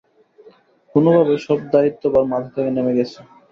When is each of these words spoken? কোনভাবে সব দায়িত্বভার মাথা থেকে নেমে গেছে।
কোনভাবে 0.95 1.35
সব 1.45 1.59
দায়িত্বভার 1.73 2.25
মাথা 2.31 2.49
থেকে 2.55 2.69
নেমে 2.71 2.97
গেছে। 2.97 3.19